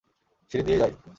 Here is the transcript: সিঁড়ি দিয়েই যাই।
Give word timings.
সিঁড়ি 0.51 0.63
দিয়েই 0.63 0.79
যাই। 0.81 0.93